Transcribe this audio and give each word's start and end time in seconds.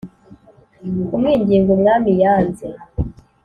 Kumwinginga 1.07 1.69
umwami 1.77 2.11
yanze 2.23 2.65